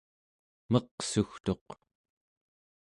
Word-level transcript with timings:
meqsugtuq 0.71 1.67